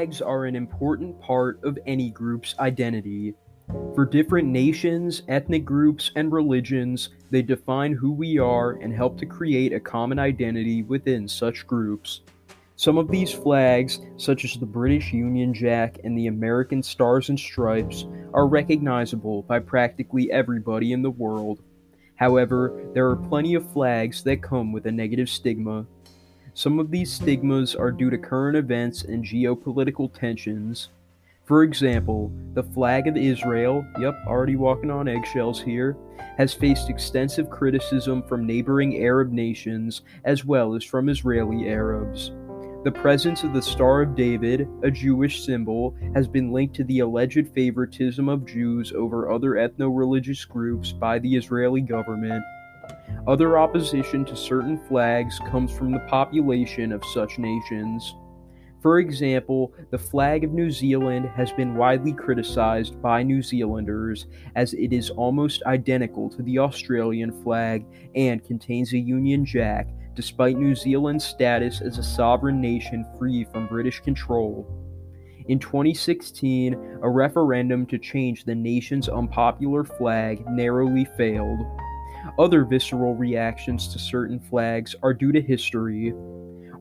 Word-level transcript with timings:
Flags 0.00 0.22
are 0.22 0.46
an 0.46 0.56
important 0.56 1.20
part 1.20 1.62
of 1.62 1.78
any 1.86 2.08
group's 2.08 2.54
identity. 2.58 3.34
For 3.94 4.06
different 4.06 4.48
nations, 4.48 5.24
ethnic 5.28 5.66
groups, 5.66 6.10
and 6.16 6.32
religions, 6.32 7.10
they 7.30 7.42
define 7.42 7.92
who 7.92 8.10
we 8.10 8.38
are 8.38 8.78
and 8.80 8.94
help 8.94 9.18
to 9.18 9.26
create 9.26 9.74
a 9.74 9.78
common 9.78 10.18
identity 10.18 10.82
within 10.82 11.28
such 11.28 11.66
groups. 11.66 12.22
Some 12.76 12.96
of 12.96 13.10
these 13.10 13.30
flags, 13.30 14.00
such 14.16 14.46
as 14.46 14.54
the 14.54 14.64
British 14.64 15.12
Union 15.12 15.52
Jack 15.52 15.98
and 16.02 16.16
the 16.16 16.28
American 16.28 16.82
Stars 16.82 17.28
and 17.28 17.38
Stripes, 17.38 18.06
are 18.32 18.48
recognizable 18.48 19.42
by 19.42 19.58
practically 19.58 20.32
everybody 20.32 20.94
in 20.94 21.02
the 21.02 21.10
world. 21.10 21.60
However, 22.14 22.86
there 22.94 23.06
are 23.10 23.16
plenty 23.16 23.52
of 23.52 23.70
flags 23.70 24.22
that 24.22 24.42
come 24.42 24.72
with 24.72 24.86
a 24.86 24.92
negative 24.92 25.28
stigma. 25.28 25.84
Some 26.60 26.78
of 26.78 26.90
these 26.90 27.10
stigmas 27.10 27.74
are 27.74 27.90
due 27.90 28.10
to 28.10 28.18
current 28.18 28.54
events 28.54 29.04
and 29.04 29.24
geopolitical 29.24 30.12
tensions. 30.12 30.90
For 31.46 31.62
example, 31.62 32.30
the 32.52 32.62
flag 32.62 33.06
of 33.06 33.16
Israel, 33.16 33.82
yep, 33.98 34.14
already 34.26 34.56
walking 34.56 34.90
on 34.90 35.08
eggshells 35.08 35.62
here, 35.62 35.96
has 36.36 36.52
faced 36.52 36.90
extensive 36.90 37.48
criticism 37.48 38.22
from 38.24 38.46
neighboring 38.46 39.02
Arab 39.02 39.32
nations 39.32 40.02
as 40.26 40.44
well 40.44 40.74
as 40.74 40.84
from 40.84 41.08
Israeli 41.08 41.66
Arabs. 41.66 42.30
The 42.84 42.92
presence 42.92 43.42
of 43.42 43.54
the 43.54 43.62
Star 43.62 44.02
of 44.02 44.14
David, 44.14 44.68
a 44.82 44.90
Jewish 44.90 45.42
symbol, 45.42 45.96
has 46.14 46.28
been 46.28 46.52
linked 46.52 46.76
to 46.76 46.84
the 46.84 46.98
alleged 46.98 47.48
favoritism 47.54 48.28
of 48.28 48.44
Jews 48.44 48.92
over 48.92 49.32
other 49.32 49.52
ethno 49.52 49.88
religious 49.96 50.44
groups 50.44 50.92
by 50.92 51.20
the 51.20 51.36
Israeli 51.36 51.80
government. 51.80 52.44
Other 53.26 53.58
opposition 53.58 54.24
to 54.24 54.36
certain 54.36 54.78
flags 54.88 55.38
comes 55.50 55.70
from 55.70 55.92
the 55.92 56.00
population 56.00 56.90
of 56.90 57.04
such 57.04 57.38
nations. 57.38 58.14
For 58.80 58.98
example, 58.98 59.74
the 59.90 59.98
flag 59.98 60.42
of 60.42 60.52
New 60.52 60.70
Zealand 60.70 61.26
has 61.36 61.52
been 61.52 61.76
widely 61.76 62.14
criticized 62.14 63.00
by 63.02 63.22
New 63.22 63.42
Zealanders 63.42 64.26
as 64.56 64.72
it 64.72 64.94
is 64.94 65.10
almost 65.10 65.62
identical 65.64 66.30
to 66.30 66.42
the 66.42 66.58
Australian 66.58 67.42
flag 67.42 67.84
and 68.14 68.42
contains 68.42 68.94
a 68.94 68.98
Union 68.98 69.44
Jack, 69.44 69.88
despite 70.14 70.56
New 70.56 70.74
Zealand's 70.74 71.24
status 71.24 71.82
as 71.82 71.98
a 71.98 72.02
sovereign 72.02 72.58
nation 72.58 73.04
free 73.18 73.44
from 73.52 73.66
British 73.66 74.00
control. 74.00 74.66
In 75.48 75.58
2016, 75.58 77.00
a 77.02 77.10
referendum 77.10 77.84
to 77.86 77.98
change 77.98 78.44
the 78.44 78.54
nation's 78.54 79.10
unpopular 79.10 79.84
flag 79.84 80.42
narrowly 80.48 81.04
failed. 81.18 81.60
Other 82.38 82.64
visceral 82.64 83.14
reactions 83.14 83.88
to 83.88 83.98
certain 83.98 84.40
flags 84.40 84.94
are 85.02 85.14
due 85.14 85.32
to 85.32 85.40
history. 85.40 86.12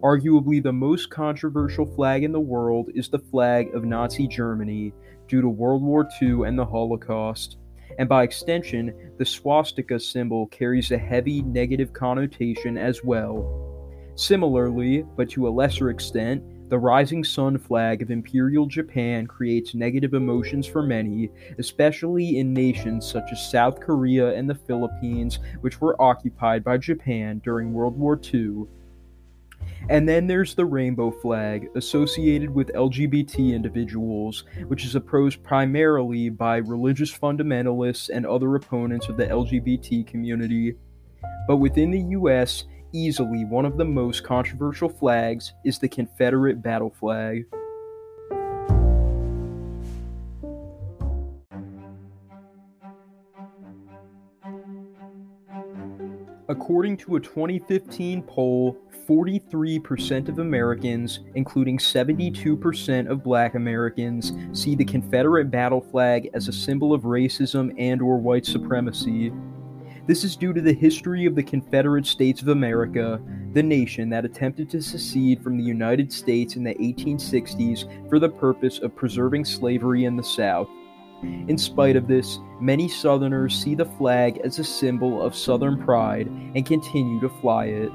Arguably, 0.02 0.64
the 0.64 0.72
most 0.72 1.10
controversial 1.10 1.86
flag 1.86 2.24
in 2.24 2.32
the 2.32 2.40
world 2.40 2.90
is 2.96 3.10
the 3.10 3.20
flag 3.20 3.74
of 3.76 3.84
Nazi 3.84 4.28
Germany, 4.28 4.94
due 5.28 5.42
to 5.42 5.50
World 5.50 5.84
War 5.84 6.08
II 6.22 6.44
and 6.48 6.58
the 6.58 6.66
Holocaust. 6.66 7.58
And 7.98 8.08
by 8.08 8.24
extension, 8.24 8.94
the 9.18 9.26
swastika 9.26 10.00
symbol 10.00 10.48
carries 10.48 10.92
a 10.92 10.98
heavy 10.98 11.42
negative 11.42 11.92
connotation 11.92 12.78
as 12.78 13.04
well. 13.04 13.68
Similarly, 14.16 15.06
but 15.16 15.30
to 15.32 15.48
a 15.48 15.50
lesser 15.50 15.90
extent, 15.90 16.44
the 16.70 16.78
rising 16.78 17.24
sun 17.24 17.58
flag 17.58 18.02
of 18.02 18.12
Imperial 18.12 18.68
Japan 18.68 19.26
creates 19.26 19.74
negative 19.74 20.14
emotions 20.14 20.68
for 20.68 20.84
many, 20.84 21.32
especially 21.58 22.38
in 22.38 22.54
nations 22.54 23.10
such 23.10 23.32
as 23.32 23.52
South 23.52 23.80
Korea 23.80 24.34
and 24.36 24.48
the 24.48 24.56
Philippines, 24.56 25.40
which 25.62 25.82
were 25.82 26.00
occupied 26.00 26.64
by 26.64 26.78
Japan 26.78 27.42
during 27.44 27.74
World 27.74 27.98
War 27.98 28.20
II. 28.34 28.66
And 29.90 30.08
then 30.08 30.28
there's 30.28 30.54
the 30.54 30.66
rainbow 30.66 31.10
flag, 31.10 31.70
associated 31.76 32.50
with 32.52 32.72
LGBT 32.74 33.54
individuals, 33.54 34.44
which 34.68 34.86
is 34.86 34.94
opposed 34.94 35.42
primarily 35.42 36.30
by 36.30 36.58
religious 36.58 37.18
fundamentalists 37.18 38.10
and 38.10 38.26
other 38.26 38.56
opponents 38.56 39.10
of 39.10 39.18
the 39.18 39.26
LGBT 39.26 40.06
community. 40.06 40.76
But 41.48 41.58
within 41.58 41.90
the 41.90 42.16
US, 42.18 42.66
easily 42.94 43.46
one 43.46 43.66
of 43.66 43.78
the 43.78 43.86
most 43.86 44.24
controversial 44.24 44.90
flags 44.90 45.54
is 45.64 45.80
the 45.80 45.90
Confederate 45.90 46.62
battle 46.62 46.90
flag. 46.90 47.46
According 56.50 56.98
to 56.98 57.16
a 57.16 57.20
2015 57.20 58.24
poll, 58.24 58.76
43% 59.08 60.30
of 60.30 60.40
Americans, 60.40 61.20
including 61.36 61.78
72% 61.78 63.10
of 63.10 63.24
black 63.24 63.56
Americans, 63.56 64.34
see 64.54 64.76
the 64.76 64.86
Confederate 64.86 65.52
battle 65.52 65.82
flag 65.82 66.30
as 66.34 66.48
a 66.48 66.52
symbol 66.52 66.94
of 66.94 67.04
racism 67.04 67.74
and 67.78 68.02
or 68.02 68.18
white 68.18 68.46
supremacy. 68.46 69.32
This 70.10 70.24
is 70.24 70.36
due 70.36 70.54
to 70.54 70.62
the 70.62 70.74
history 70.74 71.28
of 71.28 71.36
the 71.36 71.44
Confederate 71.44 72.08
States 72.08 72.42
of 72.42 72.48
America, 72.48 73.22
the 73.54 73.62
nation 73.62 74.10
that 74.10 74.26
attempted 74.26 74.68
to 74.72 74.82
secede 74.82 75.44
from 75.44 75.56
the 75.56 75.64
United 75.64 76.12
States 76.12 76.56
in 76.56 76.64
the 76.64 76.74
1860s 76.74 78.10
for 78.10 78.18
the 78.18 78.28
purpose 78.28 78.80
of 78.80 78.96
preserving 78.96 79.46
slavery 79.46 80.06
in 80.06 80.18
the 80.18 80.24
South. 80.24 80.68
In 81.22 81.60
spite 81.60 81.96
of 81.96 82.08
this, 82.08 82.40
many 82.60 82.88
Southerners 82.88 83.56
see 83.56 83.76
the 83.76 83.86
flag 83.86 84.40
as 84.44 84.58
a 84.58 84.64
symbol 84.64 85.22
of 85.22 85.36
Southern 85.36 85.78
pride 85.78 86.26
and 86.26 86.66
continue 86.66 87.20
to 87.20 87.30
fly 87.30 87.66
it. 87.66 87.92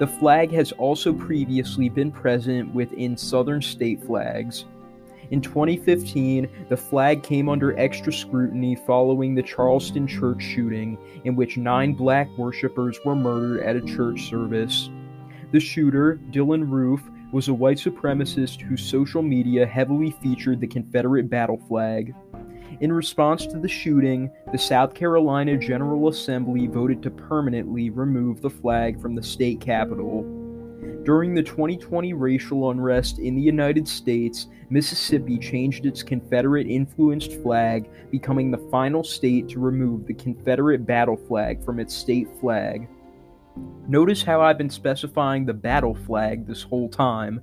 The 0.00 0.08
flag 0.08 0.50
has 0.50 0.72
also 0.72 1.12
previously 1.12 1.88
been 1.88 2.10
present 2.10 2.74
within 2.74 3.16
Southern 3.16 3.62
state 3.62 4.02
flags. 4.02 4.64
In 5.30 5.40
2015, 5.40 6.48
the 6.68 6.76
flag 6.76 7.22
came 7.22 7.48
under 7.48 7.76
extra 7.78 8.12
scrutiny 8.12 8.76
following 8.76 9.34
the 9.34 9.42
Charleston 9.42 10.06
church 10.06 10.42
shooting, 10.42 10.96
in 11.24 11.34
which 11.34 11.56
nine 11.56 11.94
black 11.94 12.28
worshippers 12.38 12.98
were 13.04 13.16
murdered 13.16 13.62
at 13.62 13.76
a 13.76 13.80
church 13.80 14.28
service. 14.28 14.88
The 15.52 15.60
shooter, 15.60 16.20
Dylann 16.30 16.70
Roof, 16.70 17.02
was 17.32 17.48
a 17.48 17.54
white 17.54 17.78
supremacist 17.78 18.60
whose 18.60 18.82
social 18.82 19.22
media 19.22 19.66
heavily 19.66 20.12
featured 20.22 20.60
the 20.60 20.66
Confederate 20.66 21.28
battle 21.28 21.60
flag. 21.68 22.14
In 22.80 22.92
response 22.92 23.46
to 23.46 23.58
the 23.58 23.68
shooting, 23.68 24.30
the 24.52 24.58
South 24.58 24.94
Carolina 24.94 25.56
General 25.56 26.08
Assembly 26.08 26.66
voted 26.66 27.02
to 27.02 27.10
permanently 27.10 27.90
remove 27.90 28.42
the 28.42 28.50
flag 28.50 29.00
from 29.00 29.14
the 29.14 29.22
state 29.22 29.60
capitol. 29.60 30.24
During 31.06 31.34
the 31.34 31.42
2020 31.44 32.14
racial 32.14 32.72
unrest 32.72 33.20
in 33.20 33.36
the 33.36 33.40
United 33.40 33.86
States, 33.86 34.48
Mississippi 34.70 35.38
changed 35.38 35.86
its 35.86 36.02
Confederate 36.02 36.66
influenced 36.66 37.40
flag, 37.42 37.88
becoming 38.10 38.50
the 38.50 38.68
final 38.72 39.04
state 39.04 39.48
to 39.50 39.60
remove 39.60 40.04
the 40.04 40.14
Confederate 40.14 40.84
battle 40.84 41.16
flag 41.16 41.64
from 41.64 41.78
its 41.78 41.94
state 41.94 42.26
flag. 42.40 42.88
Notice 43.86 44.24
how 44.24 44.40
I've 44.40 44.58
been 44.58 44.68
specifying 44.68 45.46
the 45.46 45.54
battle 45.54 45.94
flag 45.94 46.44
this 46.44 46.64
whole 46.64 46.88
time. 46.88 47.40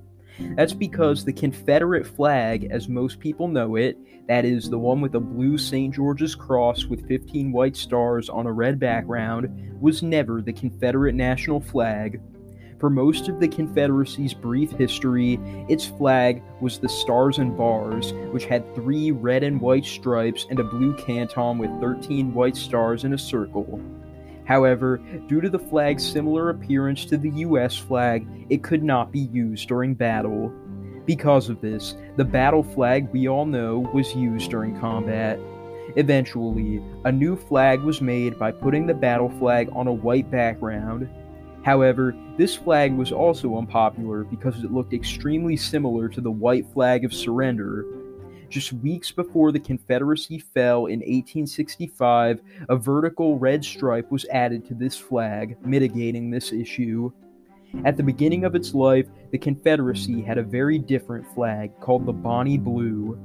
That's 0.56 0.74
because 0.74 1.24
the 1.24 1.32
Confederate 1.32 2.06
flag, 2.06 2.68
as 2.70 2.86
most 2.86 3.18
people 3.18 3.48
know 3.48 3.76
it, 3.76 3.96
that 4.28 4.44
is, 4.44 4.68
the 4.68 4.78
one 4.78 5.00
with 5.00 5.14
a 5.14 5.20
blue 5.20 5.56
St. 5.56 5.94
George's 5.94 6.34
cross 6.34 6.84
with 6.84 7.08
15 7.08 7.50
white 7.50 7.76
stars 7.76 8.28
on 8.28 8.44
a 8.46 8.52
red 8.52 8.78
background, 8.78 9.48
was 9.80 10.02
never 10.02 10.42
the 10.42 10.52
Confederate 10.52 11.14
national 11.14 11.60
flag. 11.60 12.20
For 12.78 12.90
most 12.90 13.28
of 13.28 13.40
the 13.40 13.48
Confederacy's 13.48 14.34
brief 14.34 14.72
history, 14.72 15.38
its 15.68 15.86
flag 15.86 16.42
was 16.60 16.78
the 16.78 16.88
Stars 16.88 17.38
and 17.38 17.56
Bars, 17.56 18.12
which 18.32 18.46
had 18.46 18.74
three 18.74 19.10
red 19.10 19.42
and 19.42 19.60
white 19.60 19.84
stripes 19.84 20.46
and 20.50 20.58
a 20.58 20.64
blue 20.64 20.94
canton 20.94 21.58
with 21.58 21.70
13 21.80 22.34
white 22.34 22.56
stars 22.56 23.04
in 23.04 23.14
a 23.14 23.18
circle. 23.18 23.80
However, 24.44 24.98
due 25.28 25.40
to 25.40 25.48
the 25.48 25.58
flag's 25.58 26.04
similar 26.04 26.50
appearance 26.50 27.04
to 27.06 27.16
the 27.16 27.30
US 27.30 27.76
flag, 27.76 28.26
it 28.50 28.62
could 28.62 28.82
not 28.82 29.12
be 29.12 29.20
used 29.20 29.68
during 29.68 29.94
battle. 29.94 30.52
Because 31.06 31.48
of 31.48 31.60
this, 31.60 31.94
the 32.16 32.24
battle 32.24 32.62
flag 32.62 33.08
we 33.12 33.28
all 33.28 33.46
know 33.46 33.78
was 33.94 34.14
used 34.14 34.50
during 34.50 34.78
combat. 34.80 35.38
Eventually, 35.96 36.82
a 37.04 37.12
new 37.12 37.36
flag 37.36 37.80
was 37.82 38.00
made 38.00 38.38
by 38.38 38.50
putting 38.50 38.86
the 38.86 38.94
battle 38.94 39.30
flag 39.38 39.68
on 39.72 39.86
a 39.86 39.92
white 39.92 40.30
background. 40.30 41.08
However, 41.64 42.14
this 42.36 42.54
flag 42.54 42.92
was 42.94 43.10
also 43.10 43.56
unpopular 43.56 44.24
because 44.24 44.62
it 44.62 44.72
looked 44.72 44.92
extremely 44.92 45.56
similar 45.56 46.08
to 46.10 46.20
the 46.20 46.30
white 46.30 46.66
flag 46.72 47.04
of 47.04 47.14
surrender. 47.14 47.86
Just 48.50 48.74
weeks 48.74 49.10
before 49.10 49.50
the 49.50 49.58
Confederacy 49.58 50.38
fell 50.38 50.86
in 50.86 51.00
1865, 51.00 52.40
a 52.68 52.76
vertical 52.76 53.38
red 53.38 53.64
stripe 53.64 54.10
was 54.12 54.26
added 54.26 54.66
to 54.66 54.74
this 54.74 54.96
flag, 54.96 55.56
mitigating 55.64 56.30
this 56.30 56.52
issue. 56.52 57.10
At 57.86 57.96
the 57.96 58.02
beginning 58.02 58.44
of 58.44 58.54
its 58.54 58.74
life, 58.74 59.08
the 59.32 59.38
Confederacy 59.38 60.20
had 60.20 60.36
a 60.38 60.42
very 60.42 60.78
different 60.78 61.26
flag 61.34 61.72
called 61.80 62.04
the 62.04 62.12
Bonnie 62.12 62.58
Blue. 62.58 63.18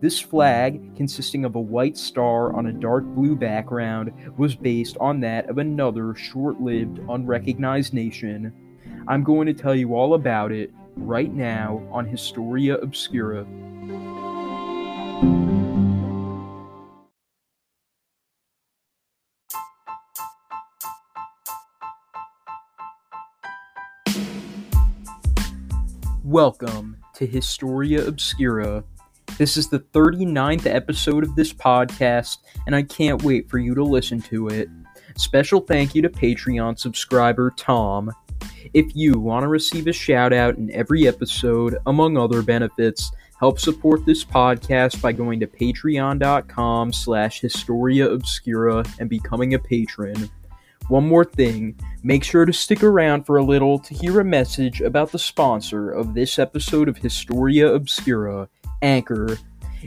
This 0.00 0.20
flag, 0.20 0.94
consisting 0.94 1.44
of 1.44 1.56
a 1.56 1.60
white 1.60 1.98
star 1.98 2.54
on 2.54 2.66
a 2.66 2.72
dark 2.72 3.04
blue 3.04 3.34
background, 3.34 4.12
was 4.36 4.54
based 4.54 4.96
on 5.00 5.18
that 5.22 5.50
of 5.50 5.58
another 5.58 6.14
short 6.14 6.60
lived, 6.60 7.00
unrecognized 7.08 7.92
nation. 7.92 8.52
I'm 9.08 9.24
going 9.24 9.48
to 9.48 9.54
tell 9.54 9.74
you 9.74 9.96
all 9.96 10.14
about 10.14 10.52
it 10.52 10.70
right 10.94 11.34
now 11.34 11.82
on 11.90 12.06
Historia 12.06 12.76
Obscura. 12.76 13.44
Welcome 26.22 26.98
to 27.16 27.26
Historia 27.26 28.06
Obscura. 28.06 28.84
This 29.38 29.56
is 29.56 29.68
the 29.68 29.78
39th 29.78 30.66
episode 30.66 31.22
of 31.22 31.36
this 31.36 31.52
podcast, 31.52 32.38
and 32.66 32.74
I 32.74 32.82
can't 32.82 33.22
wait 33.22 33.48
for 33.48 33.58
you 33.58 33.72
to 33.76 33.84
listen 33.84 34.20
to 34.22 34.48
it. 34.48 34.68
Special 35.16 35.60
thank 35.60 35.94
you 35.94 36.02
to 36.02 36.08
Patreon 36.08 36.76
subscriber 36.76 37.52
Tom. 37.52 38.10
If 38.74 38.96
you 38.96 39.20
want 39.20 39.44
to 39.44 39.48
receive 39.48 39.86
a 39.86 39.92
shout 39.92 40.32
out 40.32 40.56
in 40.56 40.72
every 40.72 41.06
episode, 41.06 41.78
among 41.86 42.16
other 42.16 42.42
benefits, 42.42 43.12
help 43.38 43.60
support 43.60 44.04
this 44.04 44.24
podcast 44.24 45.00
by 45.00 45.12
going 45.12 45.38
to 45.38 45.46
patreon.com 45.46 46.92
slash 46.92 47.40
historia 47.40 48.10
obscura 48.10 48.84
and 48.98 49.08
becoming 49.08 49.54
a 49.54 49.58
patron. 49.60 50.28
One 50.88 51.06
more 51.06 51.24
thing, 51.24 51.78
make 52.02 52.24
sure 52.24 52.44
to 52.44 52.52
stick 52.52 52.82
around 52.82 53.24
for 53.24 53.36
a 53.36 53.44
little 53.44 53.78
to 53.78 53.94
hear 53.94 54.18
a 54.18 54.24
message 54.24 54.80
about 54.80 55.12
the 55.12 55.18
sponsor 55.18 55.92
of 55.92 56.14
this 56.14 56.40
episode 56.40 56.88
of 56.88 56.96
Historia 56.96 57.72
Obscura, 57.72 58.48
Anchor. 58.82 59.38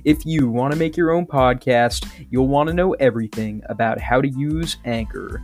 If 0.03 0.25
you 0.25 0.49
want 0.49 0.73
to 0.73 0.79
make 0.79 0.95
your 0.95 1.11
own 1.11 1.25
podcast, 1.25 2.09
you'll 2.29 2.47
want 2.47 2.67
to 2.67 2.73
know 2.73 2.93
everything 2.93 3.61
about 3.67 3.99
how 3.99 4.21
to 4.21 4.27
use 4.27 4.77
Anchor. 4.85 5.41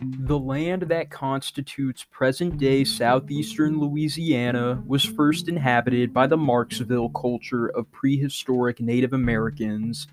The 0.00 0.38
land 0.38 0.82
that 0.82 1.10
constitutes 1.10 2.04
present 2.10 2.58
day 2.58 2.82
southeastern 2.82 3.78
Louisiana 3.78 4.82
was 4.86 5.04
first 5.04 5.48
inhabited 5.48 6.12
by 6.14 6.26
the 6.26 6.38
Marksville 6.38 7.12
culture 7.14 7.66
of 7.66 7.92
prehistoric 7.92 8.80
Native 8.80 9.12
Americans. 9.12 10.08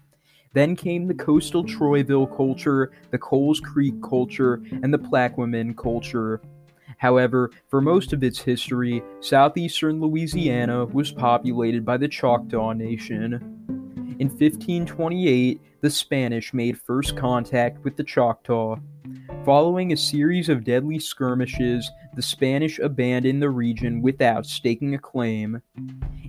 Then 0.53 0.75
came 0.75 1.07
the 1.07 1.13
coastal 1.13 1.63
Troyville 1.63 2.35
culture, 2.35 2.91
the 3.11 3.17
Coles 3.17 3.59
Creek 3.59 3.95
culture, 4.01 4.61
and 4.83 4.93
the 4.93 4.99
Plaquemine 4.99 5.77
culture. 5.77 6.41
However, 6.97 7.51
for 7.69 7.81
most 7.81 8.13
of 8.13 8.23
its 8.23 8.39
history, 8.39 9.01
southeastern 9.21 10.01
Louisiana 10.01 10.85
was 10.85 11.11
populated 11.11 11.85
by 11.85 11.97
the 11.97 12.07
Choctaw 12.07 12.73
Nation. 12.73 13.33
In 14.19 14.27
1528, 14.27 15.61
the 15.81 15.89
Spanish 15.89 16.53
made 16.53 16.79
first 16.79 17.17
contact 17.17 17.83
with 17.83 17.95
the 17.95 18.03
Choctaw. 18.03 18.75
Following 19.45 19.91
a 19.91 19.97
series 19.97 20.47
of 20.49 20.63
deadly 20.63 20.99
skirmishes, 20.99 21.89
the 22.15 22.21
Spanish 22.21 22.77
abandoned 22.77 23.41
the 23.41 23.49
region 23.49 24.01
without 24.01 24.45
staking 24.45 24.93
a 24.93 24.99
claim. 24.99 25.61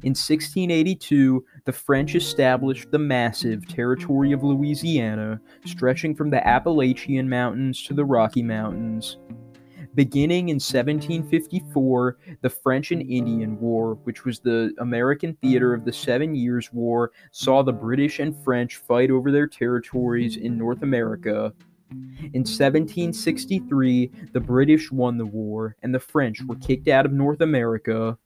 In 0.02 0.10
1682, 0.10 1.44
the 1.64 1.72
French 1.72 2.16
established 2.16 2.90
the 2.90 2.98
massive 2.98 3.68
territory 3.68 4.32
of 4.32 4.42
Louisiana, 4.42 5.40
stretching 5.64 6.16
from 6.16 6.28
the 6.28 6.44
Appalachian 6.44 7.28
Mountains 7.28 7.80
to 7.84 7.94
the 7.94 8.04
Rocky 8.04 8.42
Mountains. 8.42 9.18
Beginning 9.94 10.48
in 10.48 10.56
1754, 10.56 12.18
the 12.40 12.50
French 12.50 12.90
and 12.90 13.02
Indian 13.02 13.60
War, 13.60 13.94
which 14.02 14.24
was 14.24 14.40
the 14.40 14.74
American 14.78 15.36
theater 15.40 15.72
of 15.72 15.84
the 15.84 15.92
Seven 15.92 16.34
Years' 16.34 16.72
War, 16.72 17.12
saw 17.30 17.62
the 17.62 17.72
British 17.72 18.18
and 18.18 18.34
French 18.42 18.78
fight 18.78 19.12
over 19.12 19.30
their 19.30 19.46
territories 19.46 20.36
in 20.36 20.58
North 20.58 20.82
America. 20.82 21.52
In 22.32 22.40
1763, 22.40 24.10
the 24.32 24.40
British 24.40 24.90
won 24.90 25.18
the 25.18 25.26
war, 25.26 25.76
and 25.82 25.94
the 25.94 26.00
French 26.00 26.42
were 26.42 26.56
kicked 26.56 26.88
out 26.88 27.06
of 27.06 27.12
North 27.12 27.40
America. 27.40 28.18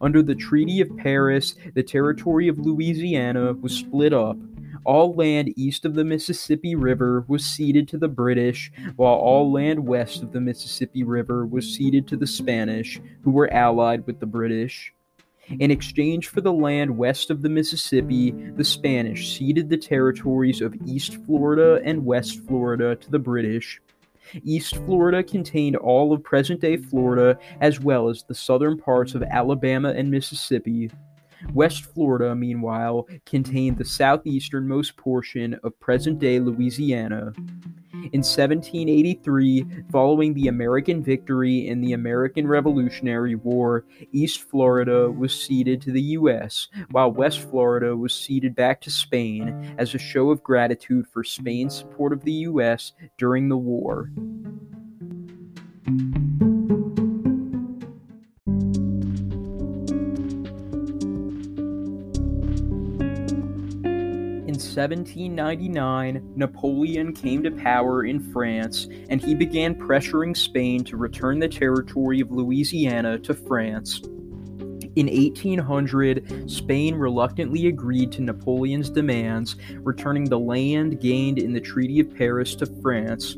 Under 0.00 0.22
the 0.22 0.34
Treaty 0.34 0.80
of 0.80 0.96
Paris, 0.96 1.54
the 1.74 1.82
territory 1.82 2.48
of 2.48 2.58
Louisiana 2.58 3.52
was 3.54 3.72
split 3.72 4.12
up. 4.12 4.36
All 4.84 5.14
land 5.14 5.52
east 5.56 5.84
of 5.84 5.94
the 5.94 6.04
Mississippi 6.04 6.74
River 6.74 7.24
was 7.28 7.44
ceded 7.44 7.88
to 7.88 7.98
the 7.98 8.08
British, 8.08 8.70
while 8.96 9.14
all 9.14 9.52
land 9.52 9.86
west 9.86 10.22
of 10.22 10.32
the 10.32 10.40
Mississippi 10.40 11.02
River 11.02 11.44
was 11.44 11.74
ceded 11.74 12.06
to 12.08 12.16
the 12.16 12.26
Spanish, 12.26 13.00
who 13.22 13.30
were 13.30 13.52
allied 13.52 14.06
with 14.06 14.20
the 14.20 14.26
British. 14.26 14.94
In 15.58 15.70
exchange 15.70 16.28
for 16.28 16.42
the 16.42 16.52
land 16.52 16.96
west 16.96 17.30
of 17.30 17.40
the 17.42 17.48
Mississippi, 17.48 18.30
the 18.30 18.64
Spanish 18.64 19.36
ceded 19.36 19.70
the 19.70 19.78
territories 19.78 20.60
of 20.60 20.76
East 20.86 21.18
Florida 21.24 21.80
and 21.84 22.04
West 22.04 22.44
Florida 22.46 22.96
to 22.96 23.10
the 23.10 23.18
British. 23.18 23.80
East 24.42 24.76
Florida 24.76 25.22
contained 25.22 25.76
all 25.76 26.12
of 26.12 26.22
present 26.22 26.60
day 26.60 26.76
Florida, 26.76 27.38
as 27.60 27.80
well 27.80 28.08
as 28.08 28.24
the 28.24 28.34
southern 28.34 28.76
parts 28.78 29.14
of 29.14 29.22
Alabama 29.22 29.90
and 29.90 30.10
Mississippi. 30.10 30.90
West 31.54 31.84
Florida, 31.84 32.34
meanwhile, 32.34 33.06
contained 33.24 33.78
the 33.78 33.84
southeasternmost 33.84 34.96
portion 34.96 35.54
of 35.62 35.78
present 35.80 36.18
day 36.18 36.40
Louisiana. 36.40 37.32
In 38.12 38.22
1783, 38.22 39.66
following 39.90 40.32
the 40.32 40.48
American 40.48 41.02
victory 41.02 41.66
in 41.66 41.80
the 41.80 41.94
American 41.94 42.46
Revolutionary 42.46 43.34
War, 43.34 43.84
East 44.12 44.42
Florida 44.42 45.10
was 45.10 45.34
ceded 45.34 45.82
to 45.82 45.92
the 45.92 46.02
U.S., 46.02 46.68
while 46.92 47.10
West 47.10 47.40
Florida 47.40 47.96
was 47.96 48.14
ceded 48.14 48.54
back 48.54 48.80
to 48.82 48.90
Spain 48.90 49.74
as 49.78 49.94
a 49.94 49.98
show 49.98 50.30
of 50.30 50.42
gratitude 50.42 51.06
for 51.12 51.24
Spain's 51.24 51.76
support 51.76 52.12
of 52.12 52.22
the 52.22 52.32
U.S. 52.32 52.92
during 53.16 53.48
the 53.48 53.56
war. 53.56 54.10
1799, 64.58 66.32
Napoleon 66.34 67.12
came 67.12 67.42
to 67.42 67.50
power 67.50 68.04
in 68.04 68.20
France 68.32 68.88
and 69.08 69.22
he 69.22 69.34
began 69.34 69.74
pressuring 69.74 70.36
Spain 70.36 70.84
to 70.84 70.96
return 70.96 71.38
the 71.38 71.48
territory 71.48 72.20
of 72.20 72.30
Louisiana 72.30 73.18
to 73.20 73.34
France. 73.34 74.00
In 74.96 75.06
1800, 75.06 76.50
Spain 76.50 76.96
reluctantly 76.96 77.68
agreed 77.68 78.10
to 78.12 78.22
Napoleon's 78.22 78.90
demands, 78.90 79.54
returning 79.74 80.24
the 80.24 80.38
land 80.40 81.00
gained 81.00 81.38
in 81.38 81.52
the 81.52 81.60
Treaty 81.60 82.00
of 82.00 82.12
Paris 82.16 82.56
to 82.56 82.66
France. 82.82 83.36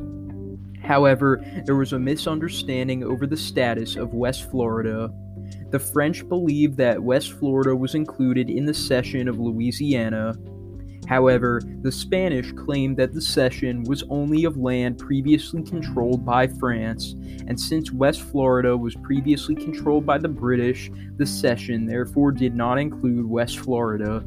However, 0.83 1.45
there 1.67 1.77
was 1.77 1.93
a 1.93 1.99
misunderstanding 1.99 3.05
over 3.05 3.27
the 3.27 3.37
status 3.37 3.97
of 3.97 4.15
West 4.15 4.51
Florida. 4.51 5.13
The 5.71 5.79
French 5.79 6.27
believed 6.29 6.77
that 6.79 7.03
West 7.03 7.33
Florida 7.33 7.77
was 7.77 7.95
included 7.95 8.49
in 8.49 8.65
the 8.65 8.75
cession 8.75 9.29
of 9.29 9.39
Louisiana. 9.39 10.37
However, 11.11 11.61
the 11.83 11.91
Spanish 11.91 12.53
claimed 12.53 12.97
that 12.99 13.13
the 13.13 13.21
cession 13.21 13.83
was 13.83 14.05
only 14.11 14.45
of 14.45 14.57
land 14.57 14.97
previously 14.97 15.61
controlled 15.61 16.25
by 16.25 16.47
France, 16.47 17.17
and 17.49 17.59
since 17.59 17.91
West 17.91 18.21
Florida 18.21 18.77
was 18.77 18.95
previously 18.95 19.57
controlled 19.57 20.07
by 20.07 20.19
the 20.19 20.29
British, 20.29 20.89
the 21.17 21.27
cession 21.27 21.85
therefore 21.85 22.31
did 22.31 22.55
not 22.55 22.79
include 22.79 23.27
West 23.27 23.59
Florida. 23.59 24.25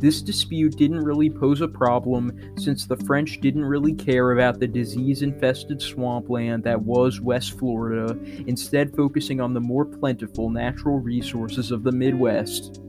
This 0.00 0.22
dispute 0.22 0.78
didn't 0.78 1.04
really 1.04 1.28
pose 1.28 1.60
a 1.60 1.68
problem 1.68 2.32
since 2.56 2.86
the 2.86 2.96
French 2.96 3.42
didn't 3.42 3.66
really 3.66 3.92
care 3.92 4.32
about 4.32 4.60
the 4.60 4.66
disease 4.66 5.20
infested 5.20 5.82
swampland 5.82 6.64
that 6.64 6.80
was 6.80 7.20
West 7.20 7.58
Florida, 7.58 8.18
instead, 8.46 8.96
focusing 8.96 9.42
on 9.42 9.52
the 9.52 9.60
more 9.60 9.84
plentiful 9.84 10.48
natural 10.48 11.00
resources 11.00 11.70
of 11.70 11.82
the 11.82 11.92
Midwest. 11.92 12.80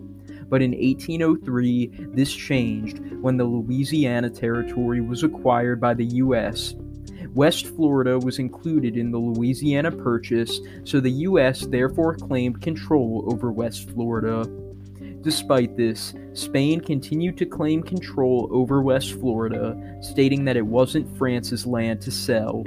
But 0.49 0.61
in 0.61 0.71
1803, 0.71 2.09
this 2.13 2.33
changed 2.33 2.99
when 3.21 3.37
the 3.37 3.45
Louisiana 3.45 4.29
Territory 4.29 5.01
was 5.01 5.23
acquired 5.23 5.79
by 5.79 5.93
the 5.93 6.05
U.S. 6.05 6.75
West 7.35 7.67
Florida 7.67 8.17
was 8.17 8.39
included 8.39 8.97
in 8.97 9.11
the 9.11 9.17
Louisiana 9.19 9.91
Purchase, 9.91 10.59
so 10.83 10.99
the 10.99 11.11
U.S. 11.11 11.61
therefore 11.67 12.15
claimed 12.15 12.61
control 12.61 13.25
over 13.31 13.51
West 13.51 13.91
Florida. 13.91 14.49
Despite 15.21 15.77
this, 15.77 16.13
Spain 16.33 16.79
continued 16.79 17.37
to 17.37 17.45
claim 17.45 17.83
control 17.83 18.49
over 18.51 18.81
West 18.81 19.13
Florida, 19.13 19.77
stating 20.01 20.45
that 20.45 20.57
it 20.57 20.65
wasn't 20.65 21.17
France's 21.17 21.65
land 21.65 22.01
to 22.01 22.11
sell. 22.11 22.63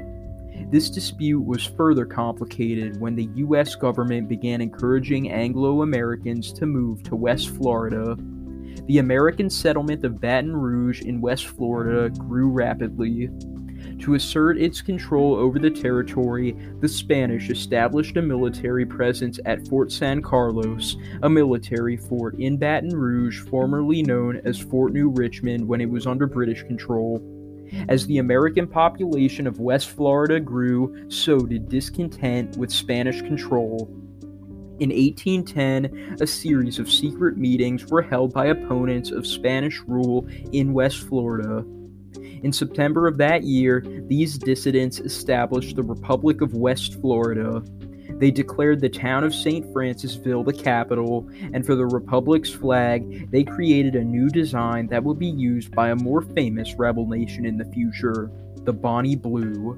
This 0.73 0.89
dispute 0.89 1.45
was 1.45 1.67
further 1.67 2.07
complicated 2.07 2.99
when 2.99 3.15
the 3.15 3.29
U.S. 3.35 3.75
government 3.75 4.27
began 4.27 4.63
encouraging 4.63 5.31
Anglo 5.31 5.83
Americans 5.83 6.51
to 6.55 6.65
move 6.65 7.03
to 7.03 7.15
West 7.15 7.51
Florida. 7.51 8.17
The 8.87 8.97
American 8.97 9.51
settlement 9.51 10.03
of 10.03 10.19
Baton 10.19 10.57
Rouge 10.57 11.03
in 11.03 11.21
West 11.21 11.49
Florida 11.49 12.09
grew 12.19 12.49
rapidly. 12.49 13.29
To 13.99 14.15
assert 14.15 14.57
its 14.57 14.81
control 14.81 15.35
over 15.35 15.59
the 15.59 15.71
territory, 15.71 16.57
the 16.81 16.89
Spanish 16.89 17.51
established 17.51 18.17
a 18.17 18.23
military 18.23 18.87
presence 18.87 19.39
at 19.45 19.69
Fort 19.69 19.93
San 19.93 20.23
Carlos, 20.23 20.97
a 21.23 21.29
military 21.29 21.99
fort 21.99 22.37
in 22.39 22.57
Baton 22.57 22.97
Rouge 22.97 23.43
formerly 23.43 24.03
known 24.03 24.41
as 24.47 24.59
Fort 24.59 24.95
New 24.95 25.11
Richmond 25.11 25.69
when 25.69 25.83
it 25.83 25.91
was 25.91 26.07
under 26.07 26.27
British 26.27 26.63
control. 26.63 27.21
As 27.89 28.07
the 28.07 28.19
American 28.19 28.67
population 28.67 29.47
of 29.47 29.61
West 29.61 29.91
Florida 29.91 30.39
grew, 30.41 31.11
so 31.11 31.41
did 31.41 31.69
discontent 31.69 32.57
with 32.57 32.71
Spanish 32.71 33.23
control. 33.23 33.89
In 34.79 34.91
1810, 34.91 36.17
a 36.21 36.27
series 36.27 36.79
of 36.79 36.91
secret 36.91 37.37
meetings 37.37 37.87
were 37.87 38.03
held 38.03 38.33
by 38.33 38.47
opponents 38.47 39.11
of 39.11 39.27
Spanish 39.27 39.81
rule 39.87 40.27
in 40.53 40.73
West 40.73 41.07
Florida. 41.09 41.65
In 42.43 42.53
September 42.53 43.07
of 43.07 43.17
that 43.19 43.45
year, 43.45 43.85
these 44.09 44.37
dissidents 44.37 44.99
established 44.99 45.77
the 45.77 45.83
Republic 45.83 46.41
of 46.41 46.55
West 46.55 47.01
Florida. 47.01 47.63
They 48.19 48.31
declared 48.31 48.81
the 48.81 48.89
town 48.89 49.25
of 49.25 49.35
St. 49.35 49.67
Francisville 49.73 50.45
the 50.45 50.53
capital, 50.53 51.29
and 51.53 51.65
for 51.65 51.75
the 51.75 51.87
Republic's 51.87 52.51
flag, 52.51 53.31
they 53.31 53.45
created 53.45 53.97
a 53.97 54.05
new 54.05 54.29
design 54.29 54.87
that 54.89 55.05
would 55.05 55.19
be 55.19 55.31
used 55.31 55.75
by 55.75 55.91
a 55.91 55.97
more 55.97 56.23
famous 56.23 56.75
rebel 56.75 57.07
nation 57.07 57.45
in 57.45 57.59
the 57.59 57.65
future 57.67 58.31
the 58.65 58.73
Bonnie 58.73 59.17
Blue. 59.17 59.77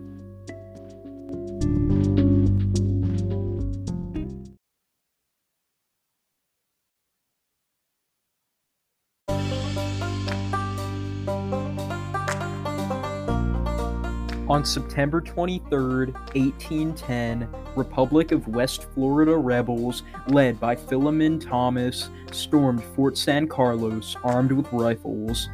September 14.66 15.20
23, 15.20 16.06
1810, 16.06 17.48
Republic 17.76 18.32
of 18.32 18.48
West 18.48 18.86
Florida 18.94 19.36
rebels, 19.36 20.02
led 20.28 20.58
by 20.58 20.74
Philemon 20.74 21.38
Thomas, 21.38 22.10
stormed 22.32 22.82
Fort 22.82 23.18
San 23.18 23.46
Carlos 23.46 24.16
armed 24.24 24.52
with 24.52 24.72
rifles. 24.72 25.48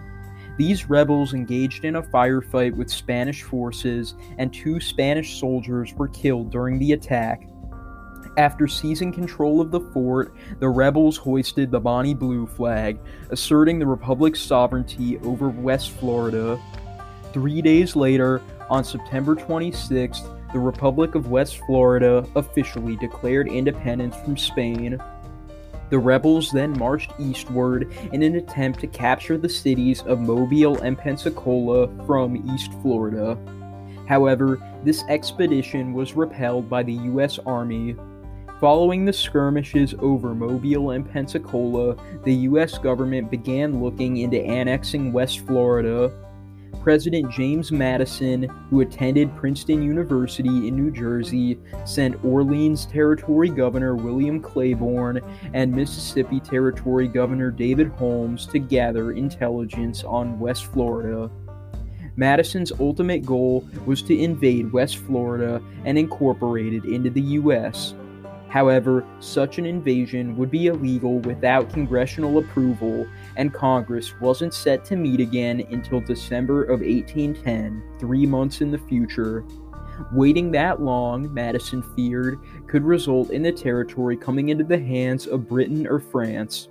These 0.56 0.88
rebels 0.88 1.34
engaged 1.34 1.84
in 1.84 1.96
a 1.96 2.02
firefight 2.02 2.76
with 2.76 2.90
Spanish 2.90 3.42
forces, 3.42 4.14
and 4.38 4.52
two 4.52 4.78
Spanish 4.78 5.40
soldiers 5.40 5.94
were 5.94 6.08
killed 6.08 6.50
during 6.50 6.78
the 6.78 6.92
attack. 6.92 7.48
After 8.36 8.68
seizing 8.68 9.12
control 9.12 9.60
of 9.60 9.70
the 9.70 9.80
fort, 9.80 10.34
the 10.60 10.68
rebels 10.68 11.16
hoisted 11.16 11.70
the 11.70 11.80
Bonnie 11.80 12.14
Blue 12.14 12.46
flag, 12.46 13.00
asserting 13.30 13.78
the 13.78 13.86
Republic's 13.86 14.40
sovereignty 14.40 15.18
over 15.20 15.48
West 15.48 15.90
Florida. 15.92 16.60
Three 17.32 17.60
days 17.60 17.96
later, 17.96 18.40
on 18.70 18.84
September 18.84 19.34
26th, 19.34 20.52
the 20.52 20.58
Republic 20.58 21.14
of 21.14 21.30
West 21.30 21.58
Florida 21.66 22.26
officially 22.36 22.96
declared 22.96 23.48
independence 23.48 24.16
from 24.24 24.36
Spain. 24.36 25.00
The 25.90 25.98
rebels 25.98 26.52
then 26.52 26.78
marched 26.78 27.12
eastward 27.18 27.92
in 28.12 28.22
an 28.22 28.36
attempt 28.36 28.78
to 28.80 28.86
capture 28.86 29.36
the 29.36 29.48
cities 29.48 30.02
of 30.02 30.20
Mobile 30.20 30.80
and 30.82 30.96
Pensacola 30.96 31.88
from 32.06 32.48
East 32.54 32.72
Florida. 32.80 33.36
However, 34.08 34.60
this 34.84 35.04
expedition 35.08 35.92
was 35.92 36.14
repelled 36.14 36.70
by 36.70 36.84
the 36.84 36.92
U.S. 36.92 37.38
Army. 37.44 37.96
Following 38.60 39.04
the 39.04 39.12
skirmishes 39.12 39.94
over 40.00 40.34
Mobile 40.34 40.90
and 40.90 41.08
Pensacola, 41.10 41.96
the 42.24 42.34
U.S. 42.34 42.78
government 42.78 43.30
began 43.30 43.82
looking 43.82 44.18
into 44.18 44.40
annexing 44.40 45.12
West 45.12 45.40
Florida. 45.46 46.12
President 46.80 47.30
James 47.30 47.70
Madison, 47.70 48.44
who 48.70 48.80
attended 48.80 49.36
Princeton 49.36 49.82
University 49.82 50.68
in 50.68 50.76
New 50.76 50.90
Jersey, 50.90 51.58
sent 51.84 52.24
Orleans 52.24 52.86
Territory 52.86 53.50
Governor 53.50 53.94
William 53.94 54.40
Claiborne 54.40 55.20
and 55.52 55.74
Mississippi 55.74 56.40
Territory 56.40 57.06
Governor 57.06 57.50
David 57.50 57.88
Holmes 57.88 58.46
to 58.46 58.58
gather 58.58 59.12
intelligence 59.12 60.04
on 60.04 60.40
West 60.40 60.66
Florida. 60.66 61.30
Madison's 62.16 62.72
ultimate 62.80 63.24
goal 63.24 63.66
was 63.84 64.02
to 64.02 64.18
invade 64.18 64.72
West 64.72 64.96
Florida 64.96 65.62
and 65.84 65.98
incorporate 65.98 66.72
it 66.72 66.84
into 66.84 67.10
the 67.10 67.20
U.S. 67.20 67.94
However, 68.50 69.04
such 69.20 69.58
an 69.58 69.64
invasion 69.64 70.36
would 70.36 70.50
be 70.50 70.66
illegal 70.66 71.20
without 71.20 71.72
congressional 71.72 72.38
approval, 72.38 73.06
and 73.36 73.54
Congress 73.54 74.20
wasn't 74.20 74.52
set 74.52 74.84
to 74.86 74.96
meet 74.96 75.20
again 75.20 75.64
until 75.70 76.00
December 76.00 76.64
of 76.64 76.80
1810, 76.80 77.80
three 78.00 78.26
months 78.26 78.60
in 78.60 78.72
the 78.72 78.78
future. 78.78 79.44
Waiting 80.12 80.50
that 80.50 80.82
long, 80.82 81.32
Madison 81.32 81.82
feared, 81.94 82.40
could 82.66 82.82
result 82.82 83.30
in 83.30 83.42
the 83.42 83.52
territory 83.52 84.16
coming 84.16 84.48
into 84.48 84.64
the 84.64 84.78
hands 84.78 85.28
of 85.28 85.48
Britain 85.48 85.86
or 85.86 86.00
France. 86.00 86.68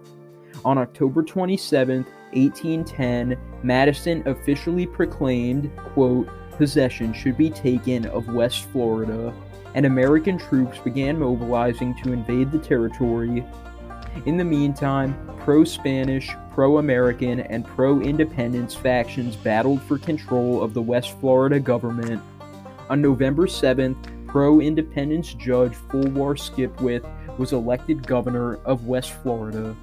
On 0.66 0.78
October 0.78 1.24
27, 1.24 2.04
1810, 2.34 3.38
Madison 3.64 4.22
officially 4.28 4.86
proclaimed, 4.86 5.72
quote, 5.78 6.28
possession 6.58 7.14
should 7.14 7.38
be 7.38 7.50
taken 7.50 8.06
of 8.08 8.28
West 8.34 8.66
Florida, 8.66 9.34
and 9.76 9.86
American 9.86 10.38
troops 10.38 10.78
began 10.80 11.20
mobilizing 11.20 11.96
to 12.04 12.12
invade 12.14 12.52
the 12.52 12.60
territory. 12.60 13.44
In 14.26 14.38
the 14.38 14.44
meantime, 14.44 15.16
pro 15.40 15.64
Spanish, 15.64 16.32
pro 16.52 16.78
American, 16.78 17.40
and 17.40 17.66
pro 17.66 18.02
independence 18.02 18.76
factions 18.76 19.36
battled 19.36 19.82
for 19.84 19.98
control 19.98 20.62
of 20.62 20.74
the 20.74 20.82
West 20.82 21.20
Florida 21.20 21.60
government. 21.60 22.22
On 22.90 23.02
November 23.02 23.48
7th, 23.48 24.28
pro 24.28 24.60
independence 24.60 25.34
judge 25.34 25.74
Fulwar 25.74 26.36
Skipwith 26.38 27.08
was 27.38 27.54
elected 27.54 28.06
governor 28.06 28.56
of 28.66 28.86
West 28.86 29.14
Florida. 29.24 29.76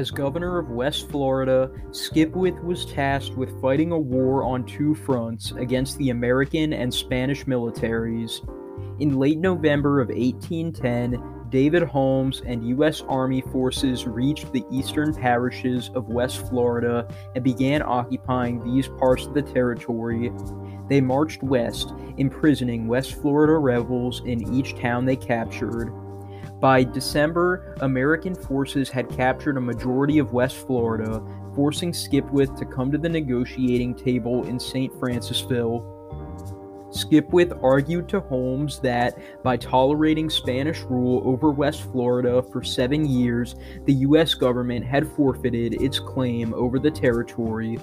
As 0.00 0.10
governor 0.10 0.56
of 0.56 0.70
West 0.70 1.10
Florida, 1.10 1.70
Skipwith 1.90 2.64
was 2.64 2.86
tasked 2.86 3.36
with 3.36 3.60
fighting 3.60 3.92
a 3.92 3.98
war 3.98 4.44
on 4.44 4.64
two 4.64 4.94
fronts 4.94 5.52
against 5.52 5.98
the 5.98 6.08
American 6.08 6.72
and 6.72 6.92
Spanish 6.92 7.44
militaries. 7.44 8.40
In 8.98 9.18
late 9.18 9.36
November 9.36 10.00
of 10.00 10.08
1810, 10.08 11.50
David 11.50 11.82
Holmes 11.82 12.40
and 12.46 12.66
U.S. 12.68 13.02
Army 13.10 13.42
forces 13.52 14.06
reached 14.06 14.50
the 14.54 14.64
eastern 14.70 15.14
parishes 15.14 15.90
of 15.90 16.08
West 16.08 16.48
Florida 16.48 17.06
and 17.34 17.44
began 17.44 17.82
occupying 17.82 18.64
these 18.64 18.88
parts 18.88 19.26
of 19.26 19.34
the 19.34 19.42
territory. 19.42 20.32
They 20.88 21.02
marched 21.02 21.42
west, 21.42 21.92
imprisoning 22.16 22.88
West 22.88 23.20
Florida 23.20 23.58
rebels 23.58 24.22
in 24.24 24.54
each 24.54 24.78
town 24.80 25.04
they 25.04 25.16
captured. 25.16 25.92
By 26.60 26.84
December, 26.84 27.74
American 27.80 28.34
forces 28.34 28.90
had 28.90 29.08
captured 29.08 29.56
a 29.56 29.62
majority 29.62 30.18
of 30.18 30.34
West 30.34 30.58
Florida, 30.66 31.22
forcing 31.54 31.92
Skipwith 31.92 32.54
to 32.58 32.66
come 32.66 32.92
to 32.92 32.98
the 32.98 33.08
negotiating 33.08 33.94
table 33.94 34.44
in 34.44 34.60
St. 34.60 34.92
Francisville. 34.92 35.82
Skipwith 36.90 37.58
argued 37.62 38.10
to 38.10 38.20
Holmes 38.20 38.78
that 38.80 39.16
by 39.42 39.56
tolerating 39.56 40.28
Spanish 40.28 40.80
rule 40.82 41.22
over 41.24 41.50
West 41.50 41.82
Florida 41.92 42.42
for 42.42 42.62
seven 42.62 43.06
years, 43.06 43.54
the 43.86 43.94
U.S. 43.94 44.34
government 44.34 44.84
had 44.84 45.10
forfeited 45.12 45.80
its 45.80 45.98
claim 45.98 46.52
over 46.52 46.78
the 46.78 46.90
territory. 46.90 47.78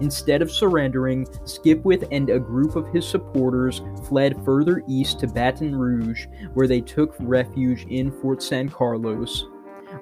Instead 0.00 0.42
of 0.42 0.50
surrendering, 0.50 1.26
Skipwith 1.44 2.06
and 2.12 2.30
a 2.30 2.38
group 2.38 2.76
of 2.76 2.86
his 2.88 3.06
supporters 3.06 3.82
fled 4.04 4.42
further 4.44 4.82
east 4.88 5.18
to 5.20 5.26
Baton 5.26 5.74
Rouge, 5.74 6.26
where 6.54 6.68
they 6.68 6.80
took 6.80 7.16
refuge 7.20 7.84
in 7.88 8.12
Fort 8.12 8.42
San 8.42 8.68
Carlos. 8.68 9.46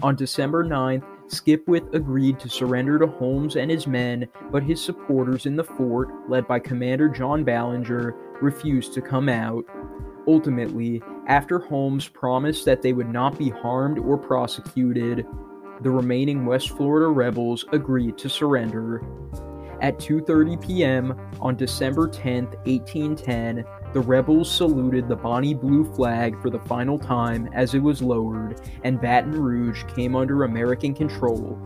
On 0.02 0.14
December 0.14 0.64
9th, 0.64 1.04
Skipwith 1.28 1.92
agreed 1.94 2.38
to 2.38 2.48
surrender 2.48 2.98
to 2.98 3.06
Holmes 3.06 3.56
and 3.56 3.70
his 3.70 3.86
men, 3.86 4.28
but 4.52 4.62
his 4.62 4.82
supporters 4.82 5.46
in 5.46 5.56
the 5.56 5.64
fort, 5.64 6.10
led 6.28 6.46
by 6.46 6.58
Commander 6.58 7.08
John 7.08 7.42
Ballinger, 7.42 8.14
refused 8.40 8.92
to 8.94 9.00
come 9.00 9.28
out. 9.28 9.64
Ultimately, 10.28 11.02
after 11.26 11.58
Holmes 11.58 12.06
promised 12.06 12.64
that 12.66 12.82
they 12.82 12.92
would 12.92 13.10
not 13.10 13.38
be 13.38 13.48
harmed 13.48 13.98
or 13.98 14.18
prosecuted, 14.18 15.26
the 15.80 15.90
remaining 15.90 16.46
West 16.46 16.70
Florida 16.70 17.08
rebels 17.08 17.64
agreed 17.72 18.18
to 18.18 18.28
surrender. 18.28 19.02
At 19.80 19.98
2:30 19.98 20.66
p.m. 20.66 21.30
on 21.40 21.56
December 21.56 22.08
10, 22.08 22.46
1810, 22.64 23.64
the 23.92 24.00
rebels 24.00 24.50
saluted 24.50 25.06
the 25.06 25.16
Bonnie 25.16 25.54
Blue 25.54 25.84
flag 25.94 26.40
for 26.40 26.50
the 26.50 26.60
final 26.60 26.98
time 26.98 27.48
as 27.52 27.74
it 27.74 27.80
was 27.80 28.02
lowered, 28.02 28.60
and 28.84 29.00
Baton 29.00 29.32
Rouge 29.32 29.84
came 29.94 30.16
under 30.16 30.44
American 30.44 30.94
control. 30.94 31.58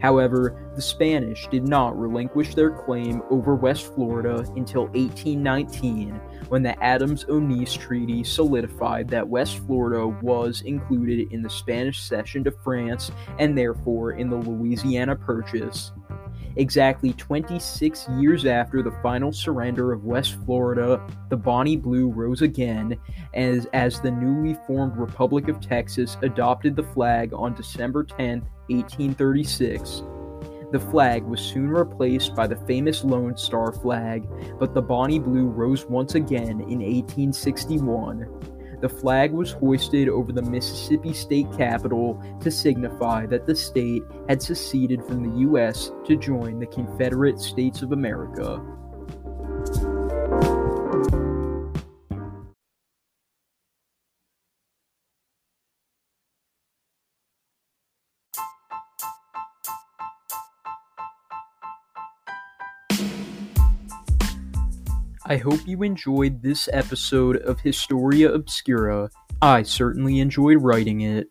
However, 0.00 0.72
the 0.74 0.82
Spanish 0.82 1.46
did 1.46 1.68
not 1.68 1.96
relinquish 1.96 2.56
their 2.56 2.70
claim 2.70 3.22
over 3.30 3.54
West 3.54 3.94
Florida 3.94 4.44
until 4.56 4.86
1819, 4.86 6.20
when 6.48 6.64
the 6.64 6.82
Adams-Onís 6.82 7.78
Treaty 7.78 8.24
solidified 8.24 9.06
that 9.08 9.28
West 9.28 9.58
Florida 9.58 10.08
was 10.20 10.62
included 10.62 11.32
in 11.32 11.40
the 11.40 11.48
Spanish 11.48 12.02
cession 12.02 12.42
to 12.42 12.50
France 12.50 13.12
and 13.38 13.56
therefore 13.56 14.12
in 14.12 14.28
the 14.28 14.36
Louisiana 14.36 15.14
Purchase. 15.14 15.92
Exactly 16.56 17.12
26 17.14 18.08
years 18.18 18.44
after 18.44 18.82
the 18.82 18.94
final 19.02 19.32
surrender 19.32 19.92
of 19.92 20.04
West 20.04 20.36
Florida, 20.44 21.04
the 21.30 21.36
Bonnie 21.36 21.76
Blue 21.76 22.08
rose 22.08 22.42
again 22.42 22.98
as, 23.34 23.66
as 23.72 24.00
the 24.00 24.10
newly 24.10 24.56
formed 24.66 24.96
Republic 24.96 25.48
of 25.48 25.60
Texas 25.60 26.16
adopted 26.22 26.76
the 26.76 26.82
flag 26.82 27.32
on 27.32 27.54
December 27.54 28.04
10, 28.04 28.40
1836. 28.68 30.02
The 30.72 30.80
flag 30.80 31.22
was 31.24 31.40
soon 31.40 31.68
replaced 31.68 32.34
by 32.34 32.46
the 32.46 32.56
famous 32.66 33.04
Lone 33.04 33.36
Star 33.36 33.72
flag, 33.72 34.26
but 34.58 34.72
the 34.72 34.80
Bonnie 34.80 35.18
Blue 35.18 35.46
rose 35.46 35.84
once 35.84 36.14
again 36.14 36.62
in 36.62 36.80
1861 36.80 38.26
the 38.82 38.88
flag 38.88 39.32
was 39.32 39.52
hoisted 39.52 40.08
over 40.08 40.32
the 40.32 40.42
Mississippi 40.42 41.12
state 41.12 41.46
capitol 41.56 42.20
to 42.40 42.50
signify 42.50 43.26
that 43.26 43.46
the 43.46 43.54
state 43.54 44.02
had 44.28 44.42
seceded 44.42 45.04
from 45.04 45.22
the 45.22 45.38
U.S. 45.42 45.92
to 46.04 46.16
join 46.16 46.58
the 46.58 46.66
Confederate 46.66 47.38
States 47.38 47.82
of 47.82 47.92
America. 47.92 48.60
I 65.24 65.36
hope 65.36 65.60
you 65.66 65.84
enjoyed 65.84 66.42
this 66.42 66.68
episode 66.72 67.36
of 67.36 67.60
Historia 67.60 68.32
Obscura. 68.32 69.08
I 69.40 69.62
certainly 69.62 70.18
enjoyed 70.18 70.60
writing 70.60 71.02
it. 71.02 71.28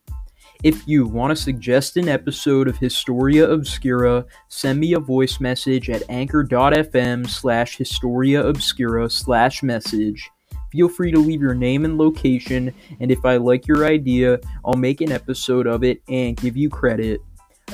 If 0.64 0.88
you 0.88 1.06
want 1.06 1.32
to 1.32 1.44
suggest 1.44 1.98
an 1.98 2.08
episode 2.08 2.70
of 2.70 2.78
Historia 2.78 3.50
Obscura, 3.50 4.26
send 4.48 4.80
me 4.80 4.94
a 4.94 5.00
voice 5.00 5.42
message 5.42 5.90
at 5.90 6.04
anchor.fm 6.08 7.28
slash 7.30 7.76
Historia 7.76 8.48
Obscura 8.48 9.10
slash 9.10 9.62
message. 9.62 10.30
Feel 10.72 10.88
free 10.88 11.12
to 11.12 11.20
leave 11.20 11.42
your 11.42 11.54
name 11.54 11.84
and 11.84 11.98
location, 11.98 12.74
and 13.02 13.12
if 13.12 13.26
I 13.26 13.36
like 13.36 13.68
your 13.68 13.86
idea, 13.86 14.40
I'll 14.64 14.78
make 14.78 15.02
an 15.02 15.12
episode 15.12 15.68
of 15.68 15.84
it 15.84 16.02
and 16.08 16.38
give 16.38 16.56
you 16.56 16.70
credit. 16.70 17.20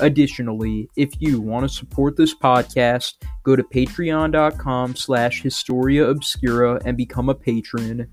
Additionally, 0.00 0.88
if 0.96 1.20
you 1.20 1.40
want 1.40 1.68
to 1.68 1.74
support 1.74 2.16
this 2.16 2.34
podcast, 2.34 3.14
go 3.42 3.56
to 3.56 3.62
patreon.com 3.62 4.94
slash 4.94 5.42
historia 5.42 6.08
obscura 6.08 6.80
and 6.84 6.96
become 6.96 7.28
a 7.28 7.34
patron. 7.34 8.08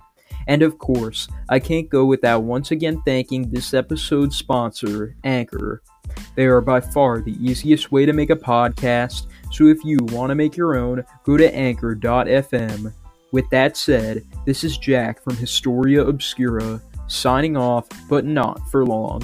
And 0.48 0.62
of 0.62 0.78
course, 0.78 1.28
I 1.50 1.60
can't 1.60 1.90
go 1.90 2.06
without 2.06 2.44
once 2.44 2.72
again 2.72 3.02
thanking 3.06 3.50
this 3.50 3.74
episode's 3.74 4.36
sponsor, 4.36 5.16
Anchor. 5.24 5.82
They 6.36 6.46
are 6.46 6.62
by 6.62 6.82
far 6.82 7.22
the 7.22 7.36
easiest 7.44 7.92
way 7.92 8.06
to 8.06 8.14
make 8.14 8.30
a 8.30 8.36
podcast, 8.36 9.28
so 9.52 9.66
if 9.66 9.84
you 9.84 9.98
want 10.12 10.30
to 10.30 10.36
make 10.36 10.56
your 10.56 10.76
own, 10.78 11.04
go 11.24 11.38
to 11.38 11.54
anchor.fm. 11.54 12.94
With 13.32 13.50
that 13.50 13.76
said, 13.76 14.24
this 14.46 14.64
is 14.64 14.78
Jack 14.78 15.24
from 15.24 15.36
Historia 15.36 16.06
Obscura, 16.06 16.82
signing 17.08 17.58
off, 17.58 17.88
but 18.08 18.26
not 18.26 18.60
for 18.70 18.86
long. 18.86 19.22